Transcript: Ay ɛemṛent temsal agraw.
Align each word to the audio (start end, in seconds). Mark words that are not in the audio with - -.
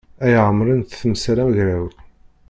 Ay 0.25 0.35
ɛemṛent 0.47 0.97
temsal 1.01 1.37
agraw. 1.45 1.85